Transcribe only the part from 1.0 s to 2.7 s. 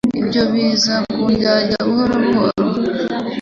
kundwanya buhoro buhoro